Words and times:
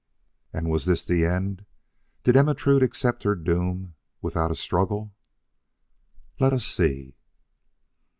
And 0.51 0.67
was 0.67 0.85
this 0.85 1.05
the 1.05 1.25
end? 1.27 1.63
Did 2.23 2.35
Ermentrude 2.35 2.81
accept 2.81 3.21
her 3.21 3.35
doom 3.35 3.93
without 4.19 4.49
a 4.49 4.55
struggle? 4.55 5.13
Let 6.39 6.53
us 6.53 6.65
see. 6.65 7.17